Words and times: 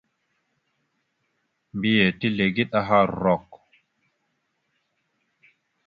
Mbiyez 1.75 2.13
tezlegeɗ 2.19 2.71
aha 2.79 2.99
rrok. 3.13 3.49